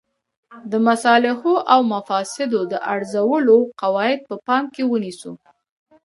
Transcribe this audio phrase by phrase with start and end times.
[0.71, 5.31] د مصالحو او مفاسدو د ارزولو قواعد په پام کې ونیسو.